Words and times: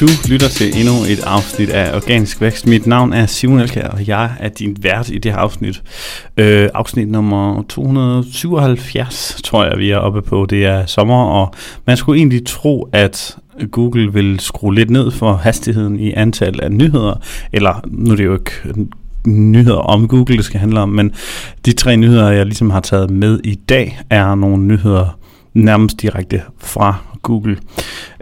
Du 0.00 0.06
lytter 0.28 0.48
til 0.48 0.80
endnu 0.80 0.94
et 1.08 1.20
afsnit 1.26 1.70
af 1.70 1.96
Organisk 1.96 2.40
Vækst. 2.40 2.66
Mit 2.66 2.86
navn 2.86 3.12
er 3.12 3.26
Simon 3.26 3.60
Elkær, 3.60 3.88
og 3.88 4.08
jeg 4.08 4.30
er 4.40 4.48
din 4.48 4.76
vært 4.80 5.08
i 5.08 5.18
det 5.18 5.32
her 5.32 5.38
afsnit. 5.38 5.82
Øh, 6.36 6.68
afsnit 6.74 7.08
nummer 7.08 7.62
277, 7.68 9.40
tror 9.44 9.64
jeg, 9.64 9.78
vi 9.78 9.90
er 9.90 9.96
oppe 9.96 10.22
på. 10.22 10.46
Det 10.50 10.64
er 10.64 10.86
sommer, 10.86 11.24
og 11.24 11.54
man 11.86 11.96
skulle 11.96 12.18
egentlig 12.18 12.46
tro, 12.46 12.88
at 12.92 13.36
Google 13.70 14.12
vil 14.12 14.40
skrue 14.40 14.74
lidt 14.74 14.90
ned 14.90 15.10
for 15.10 15.32
hastigheden 15.32 16.00
i 16.00 16.12
antal 16.12 16.60
af 16.62 16.72
nyheder. 16.72 17.20
Eller, 17.52 17.80
nu 17.86 18.12
er 18.12 18.16
det 18.16 18.24
jo 18.24 18.34
ikke 18.34 18.52
nyheder 19.26 19.76
om 19.76 20.08
Google, 20.08 20.36
det 20.36 20.44
skal 20.44 20.60
handle 20.60 20.80
om, 20.80 20.88
men 20.88 21.12
de 21.66 21.72
tre 21.72 21.96
nyheder, 21.96 22.30
jeg 22.30 22.46
ligesom 22.46 22.70
har 22.70 22.80
taget 22.80 23.10
med 23.10 23.40
i 23.44 23.54
dag, 23.54 24.00
er 24.10 24.34
nogle 24.34 24.64
nyheder 24.64 25.17
nærmest 25.64 26.02
direkte 26.02 26.42
fra 26.58 26.94
Google. 27.22 27.58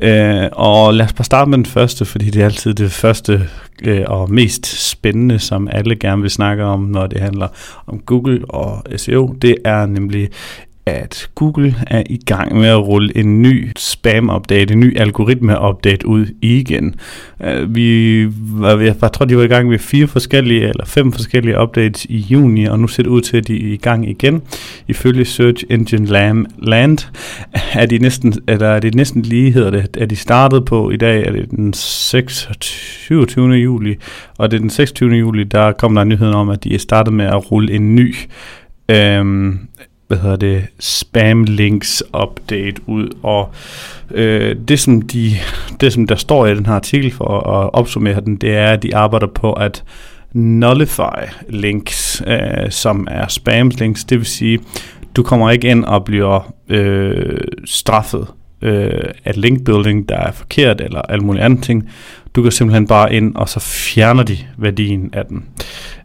Øh, 0.02 0.48
og 0.52 0.95
lad 0.95 1.06
os 1.06 1.12
bare 1.12 1.24
starte 1.24 1.50
med 1.50 1.59
den 1.59 1.66
første, 1.66 2.04
fordi 2.04 2.30
det 2.30 2.40
er 2.42 2.45
altid 2.45 2.74
det 2.74 2.92
første 2.92 3.48
øh, 3.84 4.02
og 4.06 4.30
mest 4.32 4.90
spændende, 4.90 5.38
som 5.38 5.68
alle 5.72 5.96
gerne 5.96 6.22
vil 6.22 6.30
snakke 6.30 6.64
om, 6.64 6.80
når 6.80 7.06
det 7.06 7.20
handler 7.20 7.48
om 7.86 8.00
Google 8.00 8.45
og 8.48 8.82
SEO. 8.96 9.34
Det 9.42 9.56
er 9.64 9.86
nemlig 9.86 10.28
at 10.86 11.28
Google 11.34 11.74
er 11.86 12.02
i 12.06 12.16
gang 12.26 12.56
med 12.56 12.68
at 12.68 12.86
rulle 12.86 13.16
en 13.16 13.42
ny 13.42 13.70
spam-update, 13.78 14.72
en 14.72 14.80
ny 14.80 14.98
algoritme-update 14.98 16.06
ud 16.06 16.26
igen. 16.42 16.95
Øh, 17.45 17.74
vi 17.74 18.26
var, 18.40 18.76
jeg 18.76 18.96
tror, 19.12 19.24
de 19.24 19.37
var 19.37 19.42
i 19.42 19.46
gang 19.46 19.68
med 19.68 19.79
fire 19.79 20.07
forskellige, 20.07 20.68
eller 20.68 20.84
fem 20.84 21.12
forskellige 21.12 21.60
updates 21.60 22.04
i 22.04 22.16
juni, 22.18 22.64
og 22.64 22.79
nu 22.79 22.87
ser 22.87 23.02
det 23.02 23.10
ud 23.10 23.20
til, 23.20 23.37
at 23.37 23.48
de 23.48 23.70
er 23.70 23.73
i 23.73 23.76
gang 23.76 24.10
igen. 24.10 24.42
Ifølge 24.88 25.24
Search 25.24 25.64
Engine 25.70 26.07
Land 26.62 26.98
er 27.73 27.87
de 27.87 27.98
næsten, 27.98 28.34
eller 28.48 28.68
er 28.68 28.80
det 28.80 28.95
næsten 28.95 29.23
lige, 29.23 29.51
hedder 29.51 29.70
det, 29.70 29.96
er 29.98 30.07
de 30.07 30.16
startet 30.16 30.64
på 30.64 30.90
i 30.90 30.96
dag, 30.96 31.26
er 31.26 31.32
det 31.32 31.51
den 31.51 31.73
26. 31.73 33.52
juli, 33.52 33.96
og 34.38 34.51
det 34.51 34.57
er 34.57 34.60
den 34.60 34.70
26. 34.70 35.10
juli, 35.10 35.45
der 35.45 35.73
kom 35.73 35.95
der 35.95 36.04
nyheden 36.04 36.34
om, 36.34 36.48
at 36.48 36.64
de 36.64 36.74
er 36.74 36.79
startet 36.79 37.14
med 37.14 37.24
at 37.24 37.52
rulle 37.52 37.73
en 37.73 37.95
ny 37.95 38.14
øhm, 38.88 39.59
hvad 40.09 40.18
hedder 40.18 40.37
det, 40.37 40.65
spam 40.79 41.45
links 41.45 42.02
update 42.23 42.82
ud, 42.87 43.09
og 43.23 43.51
øh, 44.10 44.57
det, 44.68 44.80
som 44.80 45.02
de, 45.02 45.32
det 45.80 45.93
som 45.93 46.07
der 46.07 46.16
står 46.16 46.46
i 46.46 46.54
den 46.54 46.66
her 46.66 46.73
artikel 46.73 47.13
for 47.13 47.40
at 47.40 47.71
opsummere 47.73 48.21
den, 48.21 48.37
det 48.37 48.57
er, 48.57 48.73
at 48.73 48.82
de 48.82 48.96
arbejder 48.96 49.26
på 49.26 49.52
at 49.52 49.85
nullify 50.32 51.23
links, 51.48 52.23
øh, 52.26 52.71
som 52.71 53.07
er 53.10 53.29
spam 53.29 53.68
links, 53.79 54.04
det 54.04 54.18
vil 54.18 54.26
sige, 54.26 54.59
du 55.16 55.23
kommer 55.23 55.51
ikke 55.51 55.68
ind 55.68 55.85
og 55.85 56.04
bliver 56.04 56.54
øh, 56.68 57.41
straffet 57.65 58.26
øh, 58.63 59.04
af 59.24 59.41
linkbuilding, 59.41 60.09
der 60.09 60.16
er 60.16 60.32
forkert, 60.32 60.80
eller 60.80 61.02
alle 61.02 61.24
mulige 61.24 61.43
andre 61.43 61.63
ting. 61.63 61.91
Du 62.37 62.42
går 62.42 62.51
simpelthen 62.51 62.87
bare 62.87 63.15
ind, 63.15 63.34
og 63.34 63.48
så 63.48 63.60
fjerner 63.60 64.22
de 64.22 64.38
værdien 64.59 65.10
af 65.12 65.26
den. 65.26 65.44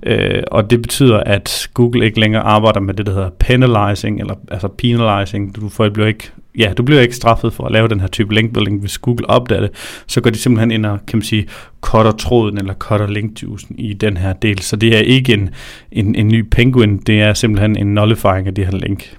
Øh, 0.04 0.44
og 0.52 0.70
det 0.70 0.82
betyder, 0.82 1.20
at 1.20 1.70
Google 1.74 2.06
ikke 2.06 2.20
længere 2.20 2.42
arbejder 2.42 2.80
med 2.80 2.94
det, 2.94 3.06
der 3.06 3.14
hedder 3.14 3.30
penalizing, 3.40 4.20
eller 4.20 4.36
altså 4.52 4.68
penalizing. 4.68 5.56
Du, 5.56 5.70
får, 5.70 5.90
bliver 5.90 6.08
ikke 6.08 6.32
ja, 6.58 6.74
du 6.78 6.84
bliver 6.84 7.02
ikke 7.02 7.16
straffet 7.16 7.54
for 7.54 7.66
at 7.66 7.72
lave 7.72 7.88
den 7.88 8.00
her 8.00 8.08
type 8.08 8.34
linkbuilding, 8.34 8.80
hvis 8.80 8.98
Google 8.98 9.30
opdager 9.30 9.62
det, 9.62 9.72
så 10.08 10.22
går 10.22 10.30
de 10.30 10.38
simpelthen 10.38 10.72
ind 10.72 10.86
og, 10.86 11.00
kan 11.08 11.18
man 11.18 11.24
sige, 11.24 11.48
cutter 11.82 12.12
tråden 12.12 12.58
eller 12.58 12.74
cutter 12.74 13.08
linkjuicen 13.08 13.76
i 13.80 13.94
den 13.94 14.18
her 14.18 14.34
del. 14.34 14.60
Så 14.60 14.76
det 14.76 14.96
er 14.96 15.02
ikke 15.02 15.34
en, 15.34 15.50
en, 15.92 16.16
en 16.16 16.28
ny 16.28 16.42
penguin, 16.52 16.98
det 16.98 17.22
er 17.22 17.34
simpelthen 17.34 17.78
en 17.78 17.94
nullifying 17.94 18.48
af 18.48 18.56
det 18.56 18.66
her 18.66 18.78
link. 18.78 19.18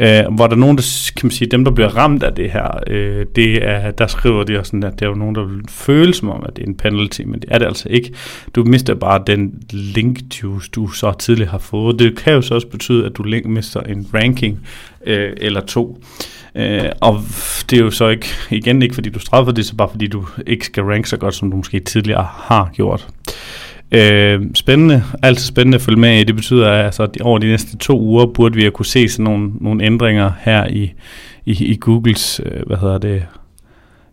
Øh, 0.00 0.34
hvor 0.34 0.46
der 0.46 0.54
er 0.54 0.60
nogen, 0.60 0.76
der, 0.76 1.10
kan 1.16 1.26
man 1.26 1.30
sige, 1.30 1.48
dem 1.50 1.64
der 1.64 1.70
bliver 1.70 1.96
ramt 1.96 2.22
af 2.22 2.34
det 2.34 2.50
her, 2.50 2.78
øh, 2.86 3.26
det 3.36 3.68
er, 3.68 3.90
der 3.90 4.06
skriver 4.06 4.44
de 4.44 4.58
også 4.58 4.70
sådan, 4.70 4.84
at 4.84 5.00
der 5.00 5.06
er 5.06 5.10
jo 5.10 5.16
nogen, 5.16 5.34
der 5.34 5.44
vil 5.44 5.60
føle 5.68 6.14
som 6.14 6.28
om, 6.28 6.44
at 6.48 6.56
det 6.56 6.62
er 6.62 6.66
en 6.66 6.74
penalty, 6.74 7.22
men 7.22 7.40
det 7.40 7.48
er 7.48 7.58
det 7.58 7.66
altså 7.66 7.88
ikke. 7.88 8.12
Du 8.54 8.64
mister 8.64 8.94
bare 8.94 9.22
den 9.26 9.62
link 9.70 10.18
juice, 10.42 10.70
du 10.70 10.88
så 10.88 11.12
tidligere 11.18 11.50
har 11.50 11.58
fået. 11.58 11.98
Det 11.98 12.18
kan 12.18 12.32
jo 12.32 12.42
så 12.42 12.54
også 12.54 12.66
betyde, 12.66 13.06
at 13.06 13.16
du 13.16 13.22
link 13.22 13.46
mister 13.46 13.80
en 13.80 14.06
ranking 14.14 14.58
øh, 15.06 15.32
eller 15.36 15.60
to. 15.60 16.02
Øh, 16.54 16.84
og 17.00 17.20
det 17.70 17.78
er 17.78 17.84
jo 17.84 17.90
så 17.90 18.08
ikke, 18.08 18.26
igen 18.50 18.82
ikke 18.82 18.94
fordi 18.94 19.10
du 19.10 19.18
straffer 19.18 19.52
det, 19.52 19.66
så 19.66 19.76
bare 19.76 19.88
fordi 19.90 20.06
du 20.06 20.26
ikke 20.46 20.66
skal 20.66 20.84
rank 20.84 21.06
så 21.06 21.16
godt, 21.16 21.34
som 21.34 21.50
du 21.50 21.56
måske 21.56 21.80
tidligere 21.80 22.26
har 22.34 22.70
gjort. 22.74 23.08
Øh, 23.92 24.40
spændende, 24.54 25.02
altid 25.22 25.46
spændende 25.46 25.76
at 25.76 25.82
følge 25.82 26.00
med 26.00 26.20
i. 26.20 26.24
Det 26.24 26.36
betyder, 26.36 26.70
at 26.70 26.84
altså, 26.84 27.08
over 27.20 27.38
de 27.38 27.46
næste 27.46 27.76
to 27.76 28.00
uger 28.00 28.26
burde 28.26 28.54
vi 28.54 28.70
kunne 28.70 28.86
se 28.86 29.08
sådan 29.08 29.24
nogle, 29.24 29.50
nogle 29.60 29.84
ændringer 29.84 30.30
her 30.40 30.66
i, 30.66 30.92
i, 31.46 31.64
i 31.64 31.76
Googles, 31.80 32.40
øh, 32.44 32.66
hvad 32.66 32.76
hedder 32.76 32.98
det, 32.98 33.22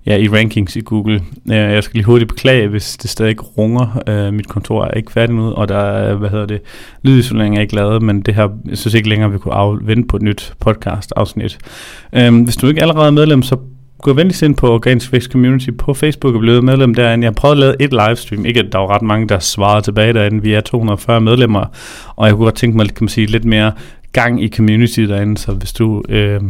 ja, 0.05 0.17
i 0.17 0.27
rankings 0.27 0.75
i 0.75 0.81
Google. 0.81 1.15
Øh, 1.49 1.55
jeg 1.55 1.83
skal 1.83 1.97
lige 1.97 2.05
hurtigt 2.05 2.29
beklage, 2.29 2.67
hvis 2.67 2.97
det 2.97 3.09
stadig 3.09 3.57
runger. 3.57 4.03
Øh, 4.07 4.33
mit 4.33 4.47
kontor 4.47 4.85
er 4.85 4.91
ikke 4.91 5.11
færdigt 5.11 5.37
nu, 5.37 5.51
og 5.51 5.67
der 5.67 5.77
er, 5.77 6.15
hvad 6.15 6.29
hedder 6.29 6.45
det, 6.45 6.61
lydisolering 7.01 7.57
er 7.57 7.61
ikke 7.61 7.75
lavet, 7.75 8.01
men 8.01 8.21
det 8.21 8.35
her, 8.35 8.49
jeg 8.69 8.77
synes 8.77 8.93
ikke 8.93 9.09
længere, 9.09 9.31
vi 9.31 9.37
kunne 9.37 9.87
vente 9.87 10.07
på 10.07 10.17
et 10.17 10.23
nyt 10.23 10.53
podcast 10.59 11.13
afsnit. 11.15 11.57
Øh, 12.13 12.43
hvis 12.43 12.57
du 12.57 12.67
ikke 12.67 12.81
allerede 12.81 13.07
er 13.07 13.11
medlem, 13.11 13.41
så 13.41 13.57
gå 14.01 14.13
venligst 14.13 14.41
ind 14.41 14.55
på 14.55 14.73
Organisk 14.73 15.13
Vækst 15.13 15.31
Community 15.31 15.69
på 15.77 15.93
Facebook 15.93 16.35
og 16.35 16.39
blive 16.39 16.61
medlem 16.61 16.93
derinde. 16.93 17.25
Jeg 17.25 17.29
har 17.29 17.33
prøvet 17.33 17.55
at 17.55 17.59
lave 17.59 17.75
et 17.81 17.91
livestream. 17.91 18.45
Ikke 18.45 18.59
at 18.59 18.71
der 18.71 18.77
var 18.77 18.87
ret 18.87 19.01
mange, 19.01 19.27
der 19.27 19.39
svarede 19.39 19.81
tilbage 19.81 20.13
derinde. 20.13 20.41
Vi 20.41 20.53
er 20.53 20.61
240 20.61 21.21
medlemmer, 21.21 21.65
og 22.15 22.27
jeg 22.27 22.35
kunne 22.35 22.45
godt 22.45 22.55
tænke 22.55 22.77
mig 22.77 22.87
kan 22.87 23.03
man 23.03 23.09
sige, 23.09 23.27
lidt 23.27 23.45
mere 23.45 23.71
gang 24.11 24.43
i 24.43 24.49
community 24.49 24.99
derinde. 24.99 25.37
Så 25.37 25.51
hvis 25.51 25.73
du 25.73 26.03
øh, 26.09 26.41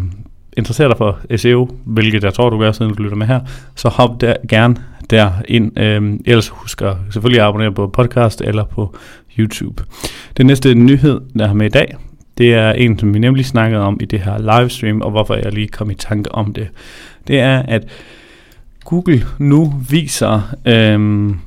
interesserer 0.57 0.87
dig 0.87 0.97
for 0.97 1.19
SEO, 1.35 1.69
hvilket 1.85 2.23
jeg 2.23 2.33
tror, 2.33 2.49
du 2.49 2.59
gør, 2.59 2.71
siden 2.71 2.93
du 2.93 3.03
lytter 3.03 3.17
med 3.17 3.27
her, 3.27 3.39
så 3.75 3.89
hop 3.89 4.21
der, 4.21 4.33
gerne 4.49 4.75
derind. 5.09 5.79
Øh, 5.79 6.13
ellers 6.25 6.47
husk 6.47 6.81
at 6.81 6.93
selvfølgelig 7.13 7.41
abonnere 7.41 7.71
på 7.71 7.87
podcast 7.87 8.41
eller 8.41 8.63
på 8.63 8.95
YouTube. 9.39 9.83
Den 10.37 10.45
næste 10.45 10.75
nyhed, 10.75 11.21
der 11.39 11.47
har 11.47 11.53
med 11.53 11.65
i 11.65 11.69
dag, 11.69 11.95
det 12.37 12.53
er 12.53 12.71
en, 12.71 12.99
som 12.99 13.13
vi 13.13 13.19
nemlig 13.19 13.45
snakkede 13.45 13.81
om 13.81 13.97
i 14.01 14.05
det 14.05 14.19
her 14.19 14.59
livestream, 14.59 15.01
og 15.01 15.11
hvorfor 15.11 15.35
jeg 15.35 15.53
lige 15.53 15.67
kom 15.67 15.91
i 15.91 15.93
tanke 15.93 16.31
om 16.31 16.53
det 16.53 16.67
det 17.27 17.39
er, 17.39 17.59
at 17.59 17.83
Google 18.85 19.25
nu 19.37 19.73
viser, 19.89 20.55
øhm, 20.65 21.39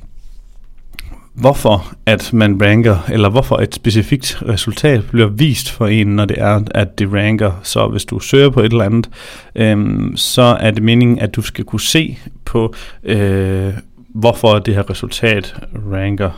hvorfor 1.33 1.93
at 2.05 2.33
man 2.33 2.61
ranker, 2.61 2.97
eller 3.09 3.29
hvorfor 3.29 3.57
et 3.57 3.75
specifikt 3.75 4.43
resultat 4.47 5.03
bliver 5.11 5.27
vist 5.27 5.71
for 5.71 5.87
en, 5.87 6.07
når 6.07 6.25
det 6.25 6.41
er, 6.41 6.61
at 6.75 6.99
det 6.99 7.13
ranker. 7.13 7.59
Så 7.63 7.87
hvis 7.87 8.05
du 8.05 8.19
søger 8.19 8.49
på 8.49 8.59
et 8.59 8.71
eller 8.71 8.83
andet, 8.83 9.09
øhm, 9.55 10.17
så 10.17 10.41
er 10.41 10.71
det 10.71 10.83
meningen, 10.83 11.19
at 11.19 11.35
du 11.35 11.41
skal 11.41 11.65
kunne 11.65 11.81
se 11.81 12.17
på, 12.45 12.73
øh, 13.03 13.73
hvorfor 14.09 14.59
det 14.59 14.75
her 14.75 14.89
resultat 14.89 15.55
ranker. 15.93 16.29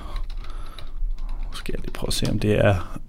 Nu 1.51 1.55
skal 1.55 1.73
jeg 1.77 1.81
lige 1.81 1.93
prøve 1.93 2.07
at 2.07 2.13
se, 2.13 2.25
om 2.31 2.39
det 2.39 2.65
er 2.65 2.99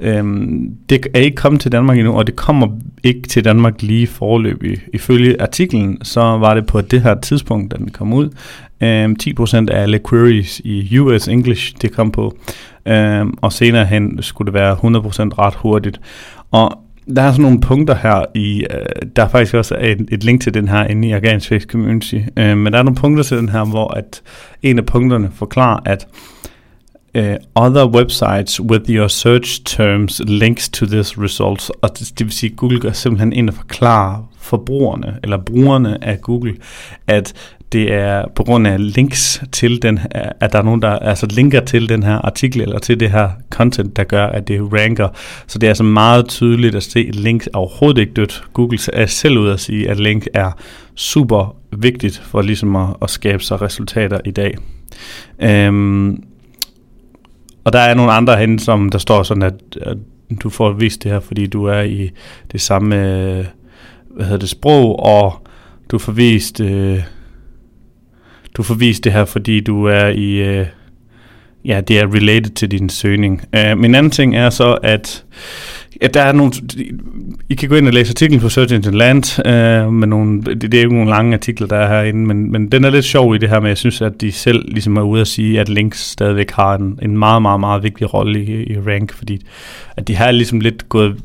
Øhm, 0.00 0.70
det 0.88 1.06
er 1.14 1.20
ikke 1.20 1.36
kommet 1.36 1.60
til 1.60 1.72
Danmark 1.72 1.98
endnu, 1.98 2.12
og 2.12 2.26
det 2.26 2.36
kommer 2.36 2.68
ikke 3.02 3.28
til 3.28 3.44
Danmark 3.44 3.82
lige 3.82 4.06
forløbig. 4.06 4.78
Ifølge 4.94 5.42
artiklen, 5.42 5.98
så 6.04 6.20
var 6.20 6.54
det 6.54 6.66
på 6.66 6.80
det 6.80 7.02
her 7.02 7.20
tidspunkt, 7.20 7.72
da 7.72 7.76
den 7.76 7.90
kom 7.90 8.12
ud, 8.12 8.28
øhm, 8.80 9.16
10% 9.22 9.70
af 9.70 9.82
alle 9.82 10.00
queries 10.10 10.60
i 10.64 10.98
US 10.98 11.28
English, 11.28 11.74
det 11.82 11.92
kom 11.92 12.10
på, 12.10 12.36
øhm, 12.86 13.34
og 13.42 13.52
senere 13.52 13.84
hen 13.84 14.22
skulle 14.22 14.46
det 14.46 14.54
være 14.54 14.72
100% 14.72 15.38
ret 15.38 15.54
hurtigt. 15.54 16.00
Og 16.50 16.78
der 17.16 17.22
er 17.22 17.30
sådan 17.30 17.42
nogle 17.42 17.60
punkter 17.60 17.94
her 17.94 18.24
i, 18.34 18.60
øh, 18.60 18.86
der 19.16 19.24
er 19.24 19.28
faktisk 19.28 19.54
også 19.54 19.76
et, 19.80 20.08
et 20.12 20.24
link 20.24 20.42
til 20.42 20.54
den 20.54 20.68
her 20.68 20.84
inde 20.84 21.08
i 21.08 21.14
Organisk 21.14 21.70
Community, 21.70 22.18
øh, 22.36 22.56
men 22.56 22.72
der 22.72 22.78
er 22.78 22.82
nogle 22.82 22.96
punkter 22.96 23.24
til 23.24 23.36
den 23.36 23.48
her, 23.48 23.64
hvor 23.64 23.88
at 23.88 24.22
en 24.62 24.78
af 24.78 24.86
punkterne 24.86 25.30
forklarer, 25.34 25.80
at 25.84 26.06
uh, 27.18 27.36
other 27.54 27.86
websites 27.86 28.60
with 28.60 28.90
your 28.90 29.08
search 29.08 29.64
terms 29.64 30.20
links 30.26 30.68
to 30.68 30.86
this 30.86 31.18
results. 31.18 31.70
Og 31.70 31.98
det, 31.98 32.18
det 32.18 32.26
vil 32.26 32.32
sige, 32.32 32.50
at 32.50 32.56
Google 32.56 32.80
går 32.80 32.92
simpelthen 32.92 33.32
ind 33.32 33.48
og 33.48 33.54
forklarer 33.54 34.30
forbrugerne, 34.38 35.18
eller 35.22 35.36
brugerne 35.36 36.04
af 36.04 36.20
Google, 36.20 36.54
at 37.06 37.34
det 37.72 37.92
er 37.92 38.24
på 38.34 38.44
grund 38.44 38.66
af 38.66 38.94
links 38.94 39.42
til 39.52 39.82
den, 39.82 40.00
at 40.40 40.52
der 40.52 40.58
er 40.58 40.62
nogen, 40.62 40.82
der 40.82 40.90
altså 40.90 41.26
linker 41.26 41.60
til 41.60 41.88
den 41.88 42.02
her 42.02 42.14
artikel, 42.14 42.60
eller 42.60 42.78
til 42.78 43.00
det 43.00 43.10
her 43.10 43.28
content, 43.50 43.96
der 43.96 44.04
gør, 44.04 44.26
at 44.26 44.48
det 44.48 44.72
ranker. 44.72 45.08
Så 45.46 45.58
det 45.58 45.66
er 45.66 45.70
altså 45.70 45.84
meget 45.84 46.28
tydeligt 46.28 46.74
at 46.74 46.82
se, 46.82 47.06
at 47.08 47.14
links 47.14 47.46
er 47.46 47.58
overhovedet 47.58 48.00
ikke 48.00 48.12
dødt. 48.12 48.44
Google 48.52 48.78
er 48.92 49.06
selv 49.06 49.38
ud 49.38 49.48
at 49.48 49.60
sige, 49.60 49.90
at 49.90 50.00
link 50.00 50.26
er 50.34 50.50
super 50.94 51.56
vigtigt 51.76 52.22
for 52.24 52.42
ligesom 52.42 52.76
at, 52.76 52.88
at 53.02 53.10
skabe 53.10 53.42
sig 53.42 53.62
resultater 53.62 54.20
i 54.24 54.30
dag. 54.30 54.56
Øhm, 55.42 56.22
og 57.64 57.72
der 57.72 57.78
er 57.78 57.94
nogle 57.94 58.12
andre 58.12 58.36
hen, 58.36 58.58
som 58.58 58.88
der 58.88 58.98
står 58.98 59.22
sådan, 59.22 59.42
at, 59.42 59.54
at 59.82 59.96
du 60.42 60.50
får 60.50 60.72
vist 60.72 61.02
det 61.02 61.12
her, 61.12 61.20
fordi 61.20 61.46
du 61.46 61.64
er 61.64 61.80
i 61.80 62.10
det 62.52 62.60
samme 62.60 62.96
øh, 62.96 63.44
hvad 64.10 64.24
hedder 64.24 64.38
det, 64.38 64.48
sprog, 64.48 65.00
og 65.00 65.46
du 65.90 65.98
får 65.98 66.12
vist, 66.12 66.60
øh, 66.60 67.02
du 68.56 68.62
får 68.62 68.74
vist 68.74 69.04
det 69.04 69.12
her, 69.12 69.24
fordi 69.24 69.60
du 69.60 69.84
er 69.84 70.06
i, 70.06 70.30
øh, 70.30 70.66
ja, 71.64 71.80
det 71.80 71.98
er 71.98 72.14
related 72.14 72.50
til 72.50 72.70
din 72.70 72.88
søgning. 72.88 73.42
Uh, 73.56 73.78
min 73.78 73.94
anden 73.94 74.12
ting 74.12 74.36
er 74.36 74.50
så, 74.50 74.78
at 74.82 75.24
Ja, 76.02 76.06
der 76.06 76.22
er 76.22 76.32
nogle, 76.32 76.52
I 77.48 77.54
kan 77.54 77.68
gå 77.68 77.74
ind 77.74 77.86
og 77.86 77.92
læse 77.92 78.10
artiklen 78.10 78.40
på 78.40 78.48
Search 78.48 78.74
Engine 78.74 78.96
Land, 78.96 79.46
øh, 79.46 79.92
med 79.92 80.08
nogle, 80.08 80.42
det, 80.42 80.62
det 80.62 80.74
er 80.74 80.78
ikke 80.78 80.94
nogle 80.94 81.10
lange 81.10 81.34
artikler, 81.34 81.66
der 81.66 81.76
er 81.76 81.88
herinde, 81.88 82.26
men, 82.26 82.52
men 82.52 82.72
den 82.72 82.84
er 82.84 82.90
lidt 82.90 83.04
sjov 83.04 83.34
i 83.34 83.38
det 83.38 83.48
her 83.48 83.60
med, 83.60 83.70
jeg 83.70 83.78
synes, 83.78 84.02
at 84.02 84.20
de 84.20 84.32
selv 84.32 84.72
ligesom 84.72 84.96
er 84.96 85.02
ude 85.02 85.20
at 85.20 85.28
sige, 85.28 85.60
at 85.60 85.68
links 85.68 86.10
stadigvæk 86.10 86.50
har 86.50 86.74
en, 86.74 86.98
en 87.02 87.18
meget, 87.18 87.42
meget, 87.42 87.60
meget 87.60 87.82
vigtig 87.82 88.14
rolle 88.14 88.44
i, 88.44 88.72
i 88.72 88.78
rank, 88.78 89.12
fordi 89.12 89.46
at 89.96 90.08
de 90.08 90.14
har 90.16 90.30
ligesom 90.30 90.60
lidt 90.60 90.88
gået, 90.88 91.16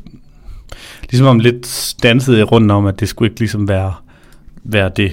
ligesom 1.10 1.26
om 1.26 1.38
lidt 1.38 1.94
danset 2.02 2.52
rundt 2.52 2.72
om, 2.72 2.86
at 2.86 3.00
det 3.00 3.08
skulle 3.08 3.30
ikke 3.30 3.40
ligesom 3.40 3.68
være, 3.68 3.94
være 4.64 4.90
det, 4.96 5.12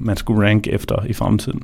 man 0.00 0.16
skulle 0.16 0.48
rank 0.48 0.66
efter 0.66 1.04
i 1.06 1.12
fremtiden. 1.12 1.62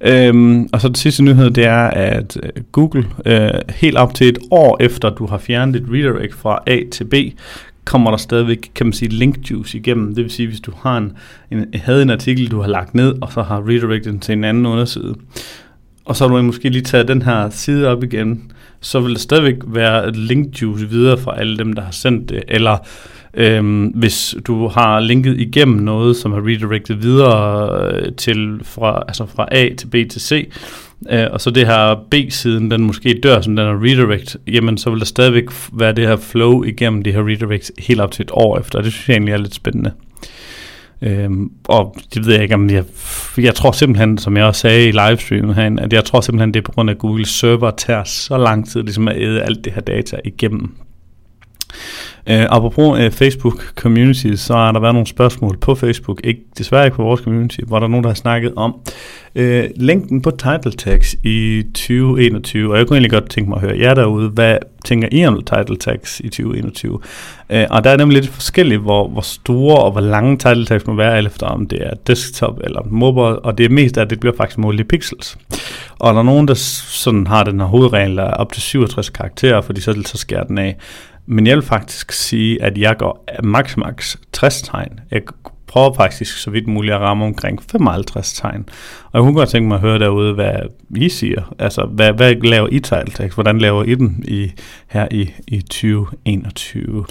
Øhm, 0.00 0.68
og 0.72 0.80
så 0.80 0.88
den 0.88 0.94
sidste 0.94 1.22
nyhed, 1.22 1.50
det 1.50 1.64
er, 1.64 1.86
at 1.86 2.36
øh, 2.42 2.62
Google 2.72 3.06
øh, 3.26 3.50
helt 3.70 3.96
op 3.96 4.14
til 4.14 4.28
et 4.28 4.38
år 4.50 4.76
efter, 4.80 5.10
du 5.10 5.26
har 5.26 5.38
fjernet 5.38 5.76
et 5.76 5.86
redirect 5.90 6.34
fra 6.34 6.62
A 6.66 6.80
til 6.92 7.04
B, 7.04 7.14
kommer 7.84 8.10
der 8.10 8.18
stadigvæk, 8.18 8.70
kan 8.74 8.86
man 8.86 8.92
sige, 8.92 9.08
link 9.08 9.50
juice 9.50 9.78
igennem. 9.78 10.14
Det 10.14 10.24
vil 10.24 10.30
sige, 10.30 10.48
hvis 10.48 10.60
du 10.60 10.72
har 10.82 10.98
en, 10.98 11.12
en, 11.50 11.66
havde 11.74 12.02
en 12.02 12.10
artikel, 12.10 12.50
du 12.50 12.60
har 12.60 12.68
lagt 12.68 12.94
ned, 12.94 13.14
og 13.20 13.32
så 13.32 13.42
har 13.42 13.68
redirectet 13.68 14.22
til 14.22 14.32
en 14.32 14.44
anden 14.44 14.66
underside, 14.66 15.14
og 16.04 16.16
så 16.16 16.28
har 16.28 16.36
du 16.36 16.42
måske 16.42 16.68
lige 16.68 16.82
taget 16.82 17.08
den 17.08 17.22
her 17.22 17.50
side 17.50 17.88
op 17.88 18.04
igen, 18.04 18.52
så 18.80 19.00
vil 19.00 19.12
der 19.12 19.18
stadigvæk 19.18 19.56
være 19.66 20.12
link 20.12 20.62
juice 20.62 20.88
videre 20.88 21.18
fra 21.18 21.40
alle 21.40 21.58
dem, 21.58 21.72
der 21.72 21.82
har 21.82 21.90
sendt 21.90 22.28
det, 22.28 22.42
eller 22.48 22.78
Øhm, 23.34 23.84
hvis 23.86 24.34
du 24.46 24.68
har 24.68 25.00
linket 25.00 25.40
igennem 25.40 25.76
noget, 25.76 26.16
som 26.16 26.32
er 26.32 26.46
redirected 26.46 26.94
videre 26.94 27.92
øh, 27.92 28.12
til 28.12 28.60
fra, 28.62 29.02
altså 29.08 29.26
fra 29.26 29.48
A 29.50 29.68
til 29.78 29.86
B 29.86 29.92
til 29.92 30.20
C, 30.20 30.50
øh, 31.10 31.26
og 31.30 31.40
så 31.40 31.50
det 31.50 31.66
her 31.66 31.94
B-siden, 32.10 32.70
den 32.70 32.84
måske 32.84 33.20
dør, 33.22 33.40
som 33.40 33.56
den 33.56 33.66
er 33.66 33.82
redirect, 33.82 34.36
jamen 34.46 34.78
så 34.78 34.90
vil 34.90 34.98
der 34.98 35.06
stadigvæk 35.06 35.44
være 35.72 35.92
det 35.92 36.06
her 36.06 36.16
flow 36.16 36.62
igennem 36.62 37.02
det 37.02 37.12
her 37.12 37.26
redirect 37.26 37.70
helt 37.78 38.00
op 38.00 38.10
til 38.10 38.22
et 38.22 38.30
år 38.32 38.58
efter, 38.58 38.78
og 38.78 38.84
det 38.84 38.92
synes 38.92 39.08
jeg 39.08 39.14
egentlig 39.14 39.32
er 39.32 39.38
lidt 39.38 39.54
spændende. 39.54 39.92
Øhm, 41.02 41.50
og 41.64 41.96
det 42.14 42.26
ved 42.26 42.32
jeg 42.32 42.42
ikke, 42.42 42.54
om 42.54 42.70
jeg, 42.70 42.84
jeg 43.38 43.54
tror 43.54 43.72
simpelthen, 43.72 44.18
som 44.18 44.36
jeg 44.36 44.44
også 44.44 44.60
sagde 44.60 44.88
i 44.88 44.92
livestreamen 44.92 45.54
herinde, 45.54 45.82
at 45.82 45.92
jeg 45.92 46.04
tror 46.04 46.20
simpelthen, 46.20 46.54
det 46.54 46.60
er 46.60 46.64
på 46.64 46.72
grund 46.72 46.90
af, 46.90 46.94
at 46.94 46.98
Google 46.98 47.26
server 47.26 47.70
tager 47.70 48.04
så 48.04 48.38
lang 48.38 48.68
tid 48.68 48.82
ligesom 48.82 49.08
at 49.08 49.16
æde 49.16 49.42
alt 49.42 49.64
det 49.64 49.72
her 49.72 49.80
data 49.80 50.16
igennem. 50.24 50.74
Uh, 52.26 52.46
apropos 52.56 52.98
uh, 52.98 53.10
Facebook 53.10 53.62
community, 53.74 54.34
så 54.34 54.54
har 54.54 54.72
der 54.72 54.80
været 54.80 54.94
nogle 54.94 55.06
spørgsmål 55.06 55.58
på 55.58 55.74
Facebook, 55.74 56.20
ikke, 56.24 56.40
desværre 56.58 56.84
ikke 56.84 56.96
på 56.96 57.02
vores 57.02 57.20
community, 57.20 57.60
hvor 57.66 57.78
der 57.78 57.86
er 57.86 57.90
nogen, 57.90 58.04
der 58.04 58.10
har 58.10 58.14
snakket 58.14 58.52
om 58.56 58.74
uh, 59.34 59.62
længden 59.76 60.22
på 60.22 60.30
title 60.30 60.72
tags 60.72 61.16
i 61.24 61.62
2021, 61.74 62.72
og 62.72 62.78
jeg 62.78 62.86
kunne 62.86 62.96
egentlig 62.96 63.10
godt 63.10 63.30
tænke 63.30 63.50
mig 63.50 63.56
at 63.56 63.62
høre 63.62 63.78
jer 63.78 63.94
derude, 63.94 64.28
hvad 64.28 64.58
tænker 64.84 65.08
I 65.12 65.26
om 65.26 65.42
title 65.42 65.76
tags 65.76 66.20
i 66.20 66.28
2021? 66.28 66.92
Uh, 66.92 67.00
og 67.70 67.84
der 67.84 67.90
er 67.90 67.96
nemlig 67.96 68.20
lidt 68.22 68.32
forskelligt, 68.32 68.80
hvor, 68.80 69.08
hvor 69.08 69.20
store 69.20 69.78
og 69.78 69.92
hvor 69.92 70.00
lange 70.00 70.36
title 70.36 70.66
tags 70.66 70.86
må 70.86 70.94
være, 70.94 71.24
efter 71.24 71.46
om 71.46 71.66
det 71.66 71.86
er 71.86 71.94
desktop 72.06 72.60
eller 72.64 72.80
mobile, 72.90 73.38
og 73.38 73.58
det 73.58 73.66
er 73.66 73.70
mest 73.70 73.98
af, 73.98 74.02
at 74.02 74.10
det 74.10 74.20
bliver 74.20 74.36
faktisk 74.36 74.58
målt 74.58 74.80
i 74.80 74.84
pixels. 74.84 75.38
Og 75.98 76.14
der 76.14 76.20
er 76.20 76.24
nogen, 76.24 76.48
der 76.48 76.54
sådan 76.54 77.26
har 77.26 77.44
den 77.44 77.60
her 77.60 77.66
hovedregel, 77.66 78.16
der 78.16 78.22
er 78.22 78.34
op 78.34 78.52
til 78.52 78.62
67 78.62 79.10
karakterer, 79.10 79.60
fordi 79.60 79.80
så, 79.80 80.02
så 80.06 80.18
skærer 80.18 80.44
den 80.44 80.58
af. 80.58 80.76
Men 81.30 81.46
jeg 81.46 81.56
vil 81.56 81.64
faktisk 81.64 82.12
sige, 82.12 82.62
at 82.62 82.78
jeg 82.78 82.96
går 82.96 83.24
max 83.42 83.76
max 83.76 84.16
60 84.32 84.62
tegn. 84.62 85.00
Jeg 85.10 85.22
prøver 85.66 85.92
faktisk 85.92 86.36
så 86.36 86.50
vidt 86.50 86.68
muligt 86.68 86.94
at 86.94 87.00
ramme 87.00 87.24
omkring 87.24 87.62
55 87.62 88.32
tegn. 88.32 88.68
Og 89.04 89.10
jeg 89.14 89.22
kunne 89.22 89.34
godt 89.34 89.48
tænke 89.48 89.68
mig 89.68 89.74
at 89.74 89.80
høre 89.80 89.98
derude, 89.98 90.34
hvad 90.34 90.54
I 90.96 91.08
siger. 91.08 91.54
Altså, 91.58 91.84
hvad, 91.84 92.12
hvad 92.12 92.34
laver 92.34 92.68
I 92.72 92.80
tegltekst? 92.80 93.36
Hvordan 93.36 93.58
laver 93.58 93.84
I 93.84 93.94
den 93.94 94.24
i, 94.28 94.52
her 94.86 95.08
i, 95.10 95.30
i 95.46 95.60
2021? 95.60 97.04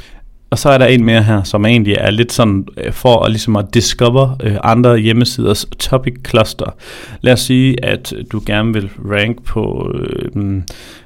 Og 0.49 0.59
så 0.59 0.69
er 0.69 0.77
der 0.77 0.85
en 0.85 1.05
mere 1.05 1.23
her, 1.23 1.43
som 1.43 1.65
egentlig 1.65 1.95
er 1.99 2.11
lidt 2.11 2.31
sådan 2.31 2.67
øh, 2.77 2.93
for 2.93 3.23
at, 3.23 3.31
ligesom 3.31 3.55
at 3.55 3.73
discover 3.73 4.37
øh, 4.43 4.57
andre 4.63 4.97
hjemmesiders 4.97 5.65
topic 5.79 6.13
cluster. 6.29 6.75
Lad 7.21 7.33
os 7.33 7.39
sige, 7.39 7.85
at 7.85 8.13
du 8.31 8.41
gerne 8.45 8.73
vil 8.73 8.89
rank 9.05 9.43
på, 9.43 9.91
øh, 9.93 10.41
mm, 10.41 10.63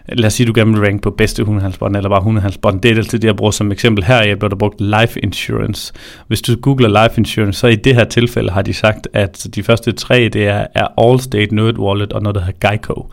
lad 0.10 0.26
os 0.26 0.34
sige, 0.34 0.48
du 0.48 0.54
gerne 0.56 0.72
vil 0.74 0.86
rank 0.86 1.02
på 1.02 1.10
bedste 1.10 1.44
hundehalsbånd, 1.44 1.96
eller 1.96 2.10
bare 2.10 2.22
hundehalsbånd. 2.22 2.82
Det 2.82 2.92
er 2.92 2.96
altid 2.96 3.20
det, 3.20 3.28
jeg 3.28 3.36
bruger 3.36 3.52
som 3.52 3.72
eksempel 3.72 4.04
her, 4.04 4.24
jeg 4.24 4.40
bliver 4.40 4.50
der 4.50 4.56
brugt 4.56 4.82
life 4.82 5.20
insurance. 5.20 5.94
Hvis 6.28 6.42
du 6.42 6.56
googler 6.56 7.04
life 7.04 7.18
insurance, 7.18 7.60
så 7.60 7.68
i 7.68 7.76
det 7.76 7.96
her 7.96 8.04
tilfælde 8.04 8.52
har 8.52 8.62
de 8.62 8.74
sagt, 8.74 9.08
at 9.14 9.48
de 9.56 9.64
første 9.64 9.92
tre, 9.92 10.30
det 10.34 10.48
er, 10.48 10.68
er 10.76 10.88
Allstate, 10.98 11.56
NerdWallet 11.56 12.14
og 12.14 12.22
noget, 12.22 12.36
der 12.36 12.42
hedder 12.42 12.70
Geico. 12.70 13.10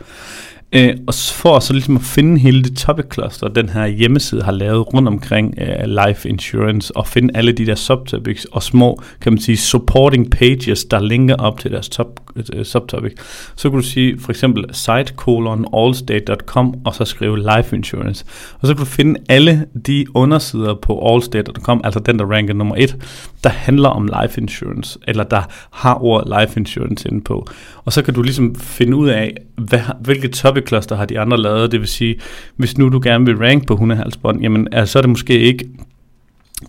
Øh, 0.72 0.96
og 1.06 1.14
for 1.14 1.58
så 1.58 1.72
ligesom 1.72 1.96
at 1.96 2.02
finde 2.02 2.38
hele 2.38 2.62
det 2.62 2.76
topic 2.76 3.04
cluster, 3.12 3.48
den 3.48 3.68
her 3.68 3.86
hjemmeside 3.86 4.42
har 4.42 4.52
lavet 4.52 4.94
rundt 4.94 5.08
omkring 5.08 5.54
øh, 5.58 6.06
life 6.06 6.28
insurance, 6.28 6.96
og 6.96 7.06
finde 7.06 7.36
alle 7.36 7.52
de 7.52 7.66
der 7.66 7.74
subtopics 7.74 8.44
og 8.44 8.62
små, 8.62 9.02
kan 9.20 9.32
man 9.32 9.40
sige, 9.40 9.56
supporting 9.56 10.30
pages, 10.30 10.84
der 10.84 11.00
linker 11.00 11.34
op 11.34 11.58
til 11.60 11.70
deres 11.70 11.88
top, 11.88 12.20
et 12.36 12.66
subtopic. 12.66 13.12
Så 13.56 13.70
kunne 13.70 13.82
du 13.82 13.86
sige 13.86 14.18
for 14.18 14.32
eksempel 14.32 14.64
site 14.72 15.14
colon 15.16 15.66
allstate.com, 15.76 16.74
og 16.84 16.94
så 16.94 17.04
skrive 17.04 17.38
life 17.38 17.76
insurance. 17.76 18.24
Og 18.60 18.68
så 18.68 18.74
kan 18.74 18.84
du 18.84 18.90
finde 18.90 19.20
alle 19.28 19.66
de 19.86 20.04
undersider 20.14 20.74
på 20.74 21.14
allstate.com, 21.14 21.80
altså 21.84 22.00
den, 22.00 22.18
der 22.18 22.24
ranker 22.24 22.54
nummer 22.54 22.74
et, 22.78 22.96
der 23.44 23.50
handler 23.50 23.88
om 23.88 24.08
life 24.22 24.40
insurance, 24.40 24.98
eller 25.08 25.24
der 25.24 25.42
har 25.70 26.02
ord 26.02 26.40
life 26.40 26.60
insurance 26.60 27.08
inde 27.08 27.20
på. 27.20 27.46
Og 27.84 27.92
så 27.92 28.02
kan 28.02 28.14
du 28.14 28.22
ligesom 28.22 28.54
finde 28.54 28.96
ud 28.96 29.08
af, 29.08 29.36
hvad, 29.56 29.80
hvilke 30.00 30.28
topic 30.28 30.68
cluster 30.68 30.96
har 30.96 31.04
de 31.04 31.20
andre 31.20 31.38
lavet. 31.38 31.72
Det 31.72 31.80
vil 31.80 31.88
sige, 31.88 32.16
hvis 32.56 32.78
nu 32.78 32.88
du 32.88 33.00
gerne 33.02 33.26
vil 33.26 33.36
rank 33.36 33.66
på 33.66 33.76
hundehalsbånd, 33.76 34.40
jamen 34.42 34.68
altså, 34.72 34.92
så 34.92 34.98
er 34.98 35.02
det 35.02 35.10
måske 35.10 35.38
ikke, 35.38 35.68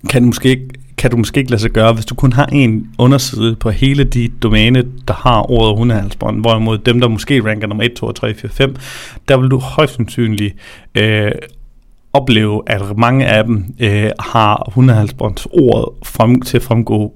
kan, 0.09 0.25
måske 0.25 0.49
ikke, 0.49 0.67
kan 1.01 1.11
du 1.11 1.17
måske 1.17 1.39
ikke 1.39 1.51
lade 1.51 1.61
sig 1.61 1.71
gøre, 1.71 1.93
hvis 1.93 2.05
du 2.05 2.15
kun 2.15 2.33
har 2.33 2.45
en 2.45 2.89
underside 2.97 3.55
på 3.55 3.69
hele 3.69 4.03
de 4.03 4.27
domæne, 4.27 4.83
der 5.07 5.13
har 5.13 5.51
ordet 5.51 5.77
hundehalsbånd, 5.77 6.39
hvorimod 6.39 6.77
dem, 6.77 6.99
der 6.99 7.07
måske 7.07 7.45
ranker 7.45 7.67
nummer 7.67 7.83
1, 7.83 7.93
2, 7.93 8.11
3, 8.11 8.33
4, 8.33 8.49
5, 8.49 8.75
der 9.27 9.37
vil 9.37 9.51
du 9.51 9.57
højst 9.57 9.95
sandsynligt 9.95 10.55
øh, 10.95 11.31
opleve, 12.13 12.61
at 12.67 12.97
mange 12.97 13.27
af 13.27 13.43
dem 13.43 13.65
øh, 13.79 14.09
har 14.19 14.71
hundehalsbåndsordet 14.73 16.07
frem, 16.07 16.41
til 16.41 16.57
at 16.57 16.63
fremgå 16.63 17.13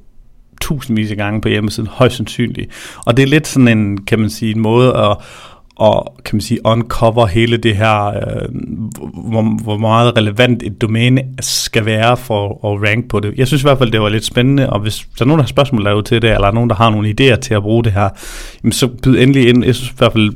tusindvis 0.61 1.11
af 1.11 1.17
gange 1.17 1.41
på 1.41 1.49
hjemmesiden, 1.49 1.89
højst 1.91 2.15
sandsynligt. 2.15 2.97
Og 3.05 3.17
det 3.17 3.23
er 3.23 3.27
lidt 3.27 3.47
sådan 3.47 3.67
en, 3.67 4.05
kan 4.05 4.19
man 4.19 4.29
sige, 4.29 4.55
en 4.55 4.61
måde 4.61 4.93
at, 4.95 5.17
og 5.75 6.15
kan 6.25 6.35
man 6.35 6.41
sige, 6.41 6.59
uncover 6.65 7.25
hele 7.25 7.57
det 7.57 7.75
her, 7.75 8.05
øh, 8.07 8.49
hvor, 9.13 9.63
hvor 9.63 9.77
meget 9.77 10.17
relevant 10.17 10.63
et 10.63 10.81
domæne 10.81 11.23
skal 11.39 11.85
være 11.85 12.17
for 12.17 12.73
at 12.73 12.89
rank 12.89 13.07
på 13.09 13.19
det. 13.19 13.33
Jeg 13.37 13.47
synes 13.47 13.61
i 13.63 13.65
hvert 13.65 13.77
fald, 13.77 13.91
det 13.91 14.01
var 14.01 14.09
lidt 14.09 14.25
spændende, 14.25 14.69
og 14.69 14.79
hvis 14.79 15.07
der 15.19 15.25
er 15.25 15.27
nogen, 15.27 15.39
der 15.39 15.43
har 15.43 15.47
spørgsmål 15.47 15.85
derude 15.85 16.03
til 16.03 16.21
det, 16.21 16.31
eller 16.31 16.51
nogen, 16.51 16.69
der 16.69 16.75
har 16.75 16.89
nogle 16.89 17.09
idéer 17.09 17.35
til 17.35 17.53
at 17.53 17.61
bruge 17.61 17.83
det 17.83 17.91
her, 17.91 18.09
jamen 18.63 18.71
så 18.71 18.87
byd 18.87 19.17
endelig 19.17 19.49
ind. 19.49 19.65
Jeg 19.65 19.75
synes 19.75 19.91
i 19.91 19.95
hvert 19.97 20.11
fald, 20.11 20.33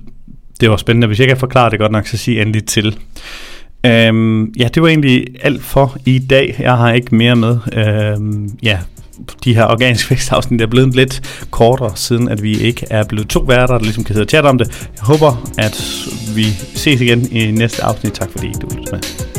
det 0.60 0.70
var 0.70 0.78
spændende. 0.78 1.08
Hvis 1.08 1.20
jeg 1.20 1.28
kan 1.28 1.38
forklare 1.38 1.70
det 1.70 1.80
godt 1.80 1.92
nok, 1.92 2.08
så 2.08 2.18
sig 2.18 2.42
endelig 2.42 2.66
til. 2.66 2.98
Øhm, 3.86 4.46
ja, 4.46 4.68
det 4.68 4.82
var 4.82 4.88
egentlig 4.88 5.28
alt 5.42 5.64
for 5.64 5.98
i 6.06 6.20
dag. 6.20 6.56
Jeg 6.60 6.78
har 6.78 6.94
ikke 6.94 7.16
mere 7.16 7.36
med. 7.36 7.58
Øhm, 7.74 8.50
ja, 8.64 8.80
de 9.44 9.56
her 9.56 9.66
organisk 9.66 10.10
vækstafsnit 10.10 10.62
er 10.62 10.68
blevet 10.68 10.96
lidt 10.96 11.46
kortere, 11.52 11.92
siden 11.96 12.30
at 12.30 12.44
vi 12.44 12.58
ikke 12.58 12.86
er 12.90 13.04
blevet 13.04 13.30
to 13.30 13.40
værter, 13.40 13.78
der 13.78 13.84
ligesom 13.84 14.04
kan 14.04 14.16
sidde 14.16 14.26
og 14.26 14.30
chatte 14.30 14.48
om 14.48 14.58
det. 14.58 14.90
Jeg 14.96 15.04
håber, 15.04 15.50
at 15.58 15.84
vi 16.36 16.46
ses 16.76 17.02
igen 17.02 17.32
i 17.32 17.52
næste 17.52 17.84
afsnit. 17.84 18.14
Tak 18.14 18.32
fordi 18.32 18.52
du 18.62 18.68
lyttede 18.76 18.92
med. 18.92 19.39